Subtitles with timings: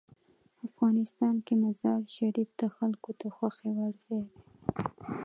[0.67, 4.41] افغانستان کې مزارشریف د خلکو د خوښې وړ ځای دی.